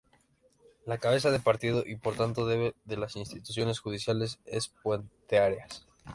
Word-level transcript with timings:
La 0.87 0.97
cabeza 0.97 1.29
de 1.29 1.39
partido 1.39 1.83
y 1.85 1.95
por 1.95 2.15
tanto 2.15 2.49
sede 2.49 2.73
de 2.85 2.97
las 2.97 3.15
instituciones 3.15 3.77
judiciales 3.77 4.39
es 4.45 4.69
Puenteareas. 4.81 5.85